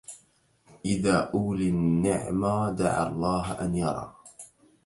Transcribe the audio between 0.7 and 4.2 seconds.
إذا أولي النعمى دعا الله أن يرى